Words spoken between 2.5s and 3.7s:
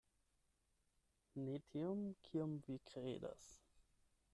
vi kredas.